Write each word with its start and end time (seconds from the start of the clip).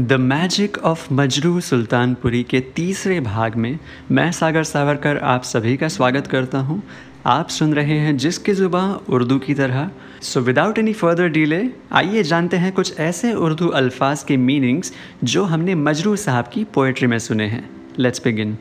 The 0.00 0.12
magic 0.12 0.76
of 0.78 1.06
Majrooh 1.12 1.60
Sultanpuri 1.60 2.42
के 2.42 2.60
तीसरे 2.76 3.20
भाग 3.20 3.54
में 3.54 3.78
मैं 4.10 4.32
सागर 4.32 4.64
सावरकर 4.64 5.18
आप 5.18 5.42
सभी 5.42 5.76
का 5.76 5.88
स्वागत 5.88 6.26
करता 6.26 6.58
हूँ। 6.58 6.82
आप 7.26 7.48
सुन 7.48 7.74
रहे 7.74 7.98
हैं 7.98 8.16
जिसकी 8.16 8.52
ज़ुबान 8.52 8.90
उर्दू 9.08 9.38
की 9.38 9.54
तरह। 9.54 9.90
So 10.22 10.40
without 10.40 10.78
any 10.78 10.92
further 10.92 11.28
delay 11.28 11.62
आइए 11.92 12.22
जानते 12.22 12.56
हैं 12.56 12.72
कुछ 12.72 13.00
ऐसे 13.00 13.32
उर्दू 13.32 13.68
अल्फाज 13.68 14.22
के 14.22 14.36
मीनिंग्स 14.36 14.92
जो 15.24 15.44
हमने 15.44 15.74
मजरू 15.74 16.16
साहब 16.16 16.50
की 16.54 16.64
पोइट्री 16.64 17.06
में 17.06 17.18
सुने 17.18 17.46
हैं। 17.46 17.68
लेट्स 17.98 18.24
बिगिन 18.24 18.56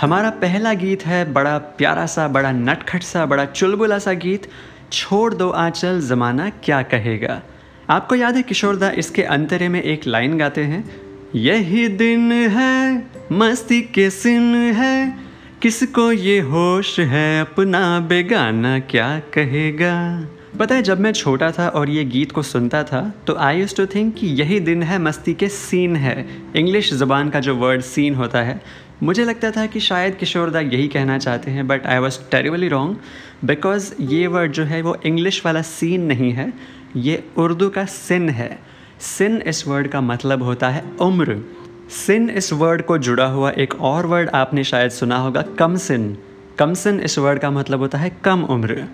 हमारा 0.00 0.30
पहला 0.30 0.74
गीत 0.74 1.06
है 1.06 1.32
बड़ा 1.32 1.58
प्यारा 1.58 2.06
सा, 2.06 2.28
बड़ा 2.28 2.52
नटखट 2.52 3.02
सा, 3.02 3.26
बड़ा 3.26 3.44
चुलबुला 3.44 3.98
सा 3.98 4.12
गीत। 4.12 4.50
छोड़ 4.92 5.34
दो 5.34 5.50
आंचल, 5.50 6.00
ज़माना 6.00 6.50
क्या 6.50 6.82
कहेगा? 6.82 7.42
आपको 7.90 8.14
याद 8.14 8.36
है 8.36 8.42
किशोरदा 8.42 8.90
इसके 8.98 9.22
अंतरे 9.34 9.68
में 9.68 9.82
एक 9.82 10.06
लाइन 10.06 10.36
गाते 10.38 10.62
हैं, 10.62 10.84
यही 11.34 11.86
दिन 11.88 12.32
है, 12.32 13.08
मस्ती 13.32 13.80
के 13.94 14.08
सिन 14.10 14.54
है, 14.74 15.18
किसको 15.62 16.10
ये 16.12 16.38
होश 16.40 16.98
है 17.00 17.40
अपना 17.40 17.80
बेगाना 18.00 18.78
क्या 18.90 19.08
कहेगा? 19.34 19.96
पता 20.58 20.74
है, 20.74 20.82
जब 20.82 21.00
मैं 21.00 21.12
छोटा 21.12 21.50
था 21.50 21.68
और 21.68 21.90
ये 21.90 22.04
गीत 22.06 22.32
को 22.32 22.42
सुनता 22.42 22.82
था 22.84 23.02
तो 23.26 23.36
आई 23.38 23.60
यूज़ 23.60 23.76
टू 23.76 23.86
थिंक 23.86 24.14
कि 24.14 24.26
यही 24.36 24.60
दिन 24.60 24.82
है, 24.82 24.98
मस्ती 24.98 25.34
के 25.34 25.48
सीन 25.48 25.96
है। 25.96 26.26
इंग्लिश 26.56 26.94
ज़बान 26.94 27.30
का 27.30 27.40
जो 27.40 27.56
वर्ड 27.56 27.80
सीन 27.82 28.14
होता 28.14 28.42
है, 28.42 28.60
मुझे 29.02 29.24
लगता 29.24 29.50
था 29.50 29.66
कि 29.66 29.80
शायद 29.80 30.14
किशोरदा 30.14 30.60
यही 30.60 30.88
कहना 30.88 31.18
चाहते 31.18 31.50
हैं 31.50 31.66
but 31.68 31.86
I 31.86 31.98
was 31.98 32.18
terribly 32.30 32.68
wrong 32.68 32.96
because 33.44 33.94
ये 34.00 34.26
वर्ड 34.26 34.52
जो 34.52 34.64
है, 34.64 34.82
वो 34.82 34.96
इंग्लिश 35.06 35.42
वाला 35.46 35.62
सीन 35.68 36.02
नहीं 36.02 36.32
है। 36.32 36.52
ये 36.96 37.22
उर्दू 37.38 37.68
का 37.70 37.84
सिन 37.86 38.28
है। 38.30 38.58
सिन 39.00 39.36
इस 39.46 39.66
वर्ड 39.68 39.88
का 39.88 40.00
मतलब 40.02 40.42
होता 40.42 40.68
है 40.68 40.84
उम्र। 41.00 41.38
सिन 41.96 42.28
इस 42.30 42.52
वर्ड 42.52 42.82
को 42.82 42.96
जुड़ा 42.98 43.26
हुआ 43.26 43.50
एक 43.52 43.74
और 43.82 44.06
वर्ड 44.06 44.28
आपने 44.30 44.64
शायद 44.64 44.90
सुना 44.90 45.18
होगा, 45.18 45.42
कम 45.58 45.76
सिन। 45.78 46.16
कम 46.58 46.74
सिन 46.74 47.00
इस 47.00 47.18
वर्ड 47.18 47.38
का 47.38 47.50
मतलब 47.50 47.80
होता 47.80 47.98
है 47.98 48.10
कम 48.24 48.42
उम्र। 48.44 48.86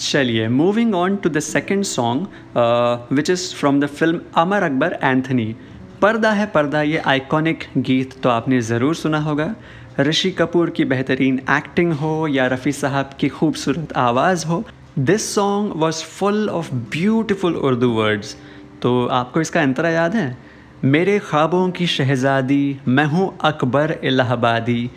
चलिए 0.00 0.48
moving 0.48 0.94
on 0.94 1.16
to 1.16 1.28
the 1.30 1.40
second 1.40 1.84
song 1.84 3.06
which 3.12 3.30
is 3.30 3.54
from 3.54 3.80
the 3.80 3.86
film 3.88 4.20
Amar 4.36 4.62
Akbar 4.62 4.98
Anthony 5.02 5.54
पर्दा 6.02 6.30
है 6.30 6.46
पर्दा, 6.46 6.82
ये 6.82 6.98
आइकॉनिक 6.98 7.64
गीत 7.78 8.20
तो 8.22 8.28
आपने 8.28 8.60
ज़रूर 8.62 8.94
सुना 8.94 9.18
होगा। 9.20 9.54
ऋषि 10.00 10.30
कपूर 10.30 10.70
की 10.70 10.84
बेहतरीन 10.84 11.40
एक्टिंग 11.50 11.92
हो 11.92 12.26
या 12.28 12.46
रफ़ी 12.46 12.72
साहब 12.72 13.10
की 13.20 13.28
खूबसूरत 13.28 13.92
आवाज़ 13.98 14.46
हो 14.46 14.64
this 14.98 15.34
song 15.34 15.72
was 15.76 16.04
full 16.04 16.48
of 16.48 16.74
beautiful 16.74 17.56
Urdu 17.56 17.90
words 17.90 18.36
तो 18.82 19.06
आपको 19.06 19.40
इसका 19.40 19.62
अंतरा 19.62 19.88
याद 19.88 20.14
है? 20.14 20.38
मेरे 20.84 21.18
ख्वाबों 21.18 21.70
की 21.70 21.86
शहज़ादी, 21.86 22.80
मैं 22.88 23.04
हूँ 23.04 23.38
अकबर 23.40 23.98
इलाहाबादी। 24.04 24.90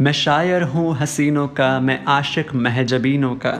मैं 0.00 0.12
शायर 0.12 0.62
हूँ 0.62 0.96
हसीनों 0.96 1.48
का, 1.48 1.80
मैं 1.80 2.04
आशिक 2.04 2.54
महजबीनों 2.54 3.34
का। 3.34 3.50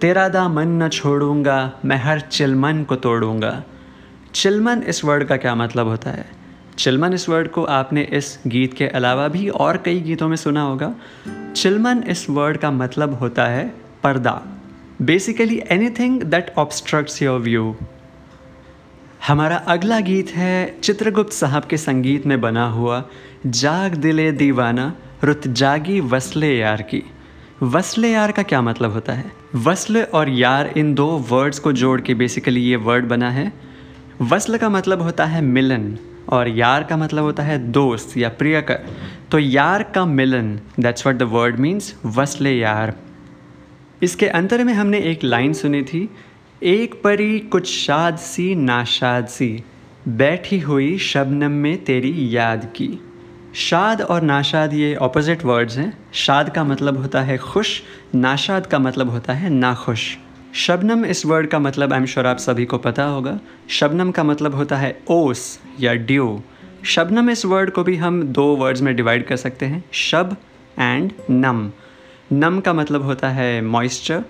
तेरा 0.00 0.28
दामन 0.28 0.82
न 0.82 0.88
छोड़ूँगा, 0.88 1.72
मैं 1.84 1.96
हर 1.96 2.20
चिलमन 2.20 2.84
को 2.84 2.96
तोड़ूँगा। 2.96 3.62
चिलमन 4.34 4.82
इस 4.82 5.04
वर्ड 5.04 5.24
का 5.24 5.36
क्या 5.36 5.54
मतलब 5.54 5.86
होता 5.86 6.10
है? 6.10 6.26
चिलमन 6.78 7.12
इस 7.12 7.28
वर्ड 7.28 7.48
को 7.48 7.64
आपने 7.64 8.02
इस 8.02 8.38
गीत 8.46 8.74
के 8.74 8.88
अलावा 8.88 9.28
भी 9.28 9.48
और 9.48 9.76
कई 9.76 10.00
गीतों 10.00 10.28
में 10.28 10.36
सुना 10.36 10.62
होगा। 10.62 10.94
चिलमन 11.56 12.04
इस 12.08 12.30
वर्ड 12.30 12.56
का 12.56 12.70
मतलब 12.70 13.14
होता 13.14 13.46
है 13.46 13.74
पर्दा। 14.02 14.57
Basically 15.02 15.60
anything 15.90 16.22
that 16.22 16.50
obstructs 16.58 17.20
your 17.22 17.40
view 17.40 17.76
हमारा 19.26 19.56
अगला 19.56 20.00
गीत 20.00 20.30
है 20.30 20.80
चित्रगुप्त 20.80 21.32
साहब 21.32 21.64
के 21.64 21.76
संगीत 21.76 22.26
में 22.26 22.40
बना 22.40 22.66
हुआ 22.68 23.02
जाग 23.46 23.94
दिले 23.94 24.32
दीवाना 24.32 24.92
रुत 25.24 25.46
जागी 25.48 26.00
वसले 26.00 26.52
यार 26.58 26.82
की। 26.82 27.02
वसले 27.62 28.12
यार 28.12 28.32
का 28.32 28.42
क्या 28.42 28.62
मतलब 28.62 28.92
होता 28.92 29.12
है? 29.12 29.32
वसल 29.56 30.02
और 30.02 30.28
यार 30.28 30.72
इन 30.76 30.94
दो 30.94 31.06
वर्ड्स 31.30 31.58
को 31.58 31.72
जोड़ 31.72 32.00
के 32.00 32.14
बेसिकली 32.14 32.60
ये 32.60 32.76
वर्ड 32.76 33.04
बना 33.04 33.30
है। 33.30 33.52
वसल 34.22 34.56
का 34.56 34.68
मतलब 34.68 35.02
होता 35.02 35.24
है 35.24 35.42
मिलन 35.42 35.96
और 36.28 36.48
यार 36.48 36.84
का 36.84 36.96
मतलब 36.96 37.22
होता 37.22 37.42
है 37.42 37.58
दोस्त 37.72 38.16
या 38.16 38.28
प्रियकर। 38.28 38.86
तो 39.30 39.38
यार 39.38 39.82
का 39.82 40.04
मिलन 40.04 40.58
that's 40.80 41.06
what 41.06 41.18
the 41.18 41.22
word 41.32 41.56
means 41.56 41.94
वसले 42.06 42.58
यार। 42.58 42.94
इसके 44.02 44.26
अंतर 44.28 44.64
में 44.64 44.72
हमने 44.74 44.98
एक 45.00 45.24
लाइन 45.24 45.52
सुनी 45.52 45.82
थी, 45.82 46.08
एक 46.62 46.94
परी 47.04 47.38
कुछ 47.38 47.68
शाद 47.68 48.16
सी 48.16 48.54
नाशाद 48.54 49.26
सी, 49.26 49.64
बैठी 50.08 50.58
हुई 50.58 50.98
शबनम 50.98 51.50
में 51.52 51.84
तेरी 51.84 52.36
याद 52.36 52.64
की। 52.76 52.88
शाद 53.54 54.00
और 54.02 54.22
नाशाद 54.22 54.74
ये 54.74 54.94
ऑपोजिट 54.94 55.44
वर्ड्स 55.44 55.76
हैं। 55.78 55.92
शाद 56.14 56.54
का 56.54 56.64
मतलब 56.64 56.96
होता 56.96 57.22
है 57.22 57.36
खुश, 57.38 57.82
नाशाद 58.14 58.66
का 58.66 58.78
मतलब 58.78 59.10
होता 59.10 59.32
है 59.32 59.50
नाखुश। 59.50 60.16
शबनम 60.54 61.04
इस 61.04 61.24
वर्ड 61.26 61.46
का 61.46 61.58
मतलब 61.58 61.92
आई 61.92 61.98
एम 61.98 62.06
श्योर 62.06 62.26
आप 62.26 62.36
सभी 62.36 62.64
को 62.64 62.78
पता 62.78 63.04
होगा। 63.04 63.38
शबनम 63.68 64.10
का 64.10 64.24
मतलब 64.24 64.54
होता 64.54 64.76
है 64.76 64.98
ओस 65.10 65.60
या 65.80 65.94
ड्यू। 65.94 66.40
शबनम 66.84 67.30
इस 67.30 67.44
वर्ड 67.44 67.70
को 67.70 67.84
भी 67.84 67.96
हम 67.96 68.22
दो 68.22 68.44
वर्ड्स 68.56 68.82
में 68.82 68.94
डिवाइड 68.96 69.26
कर 69.26 69.36
सकते 69.36 69.66
हैं, 69.66 69.84
शब 69.92 70.36
एंड 70.78 71.12
नम। 71.30 71.70
नम 72.32 72.60
का 72.60 72.72
मतलब 72.72 73.02
होता 73.02 73.28
है 73.28 73.60
मॉइस्चर 73.62 74.24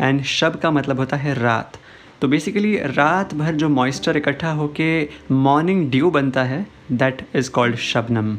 एंड 0.00 0.22
शब 0.22 0.56
का 0.60 0.70
मतलब 0.70 0.98
होता 0.98 1.16
है 1.16 1.34
रात। 1.34 1.76
तो 2.20 2.28
बेसिकली 2.28 2.76
रात 2.78 3.34
भर 3.34 3.54
जो 3.54 3.68
मॉइस्चर 3.68 4.16
इकट्ठा 4.16 4.50
होके 4.50 5.08
मॉर्निंग 5.30 5.90
ड्यू 5.90 6.10
बनता 6.10 6.44
है 6.44 6.66
दैट 6.92 7.26
इज़ 7.34 7.50
कॉल्ड 7.50 7.76
शबनम 7.76 8.36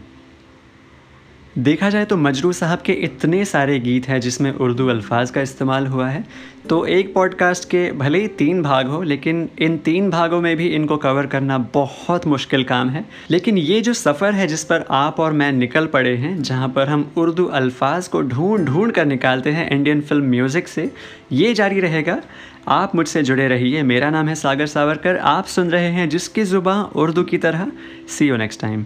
देखा 1.56 1.90
जाए 1.90 2.06
तो 2.06 2.16
मजरू 2.18 2.52
साहब 2.54 2.80
के 2.80 2.94
इतने 2.94 3.44
सारे 3.46 3.78
गीत 3.80 4.08
हैं 4.08 4.20
जिसमें 4.22 4.52
उर्दू 4.52 4.88
अल्फाज 4.88 5.30
का 5.32 5.42
इस्तेमाल 5.42 5.86
हुआ 5.88 6.08
है। 6.08 6.24
तो 6.70 6.86
एक 6.86 7.14
पॉडकास्ट 7.14 7.70
के 7.70 7.92
भले 7.92 8.20
ही 8.22 8.28
तीन 8.28 8.62
भाग 8.62 8.88
हो, 8.88 9.02
लेकिन 9.04 9.48
इन 9.60 9.78
तीन 9.78 10.10
भागों 10.10 10.40
में 10.42 10.56
भी 10.58 10.68
इनको 10.68 10.98
कवर 10.98 11.26
करना 11.26 11.58
बहुत 11.74 12.26
मुश्किल 12.28 12.64
काम 12.64 12.90
है। 12.90 13.06
लेकिन 13.32 13.58
ये 13.58 13.80
जो 13.82 13.94
सफ़र 13.94 14.34
है 14.34 14.48
जिस 14.48 14.64
पर 14.64 14.86
आप 14.92 15.20
और 15.20 15.34
मैं 15.34 15.52
निकल 15.52 15.86
पड़े 15.86 16.16
हैं, 16.16 16.42
जहाँ 16.42 16.70
पर 16.70 16.88
हम 16.88 17.10
उर्दू 17.18 17.46
अल्फाज 17.46 18.08
को 18.08 18.22
ढूंढ 18.24 18.66
ढूंढ 18.66 18.92
कर 18.92 19.06
निकालते 19.06 19.52
हैं 19.52 19.70
इंडियन 19.70 20.02
फ़िल्म 20.02 20.30
म्यूज़िक 20.30 20.68
से, 20.68 20.90
ये 21.32 21.54
जारी 21.54 21.80
रहेगा। 21.80 22.22
आप 22.70 22.96
मुझसे 22.96 23.24
जुड़े 23.24 23.48
रहिए। 23.48 23.84
मेरा 23.84 24.10
नाम 24.10 24.28
है 24.28 24.36
सागर 24.36 24.66
सावरकर। 24.68 25.18
आप 25.18 25.46
सुन 25.48 25.72
रहे 25.72 25.92
हैं 25.92 26.10
जिसकी 26.10 26.44
ज़ुबाँ 26.44 26.84
उर्दू 26.96 27.24
की 27.24 27.38
तरह। 27.38 27.72
सी 28.10 28.28
यू 28.28 28.38
नेक्स्ट 28.38 28.62
टाइम 28.62 28.86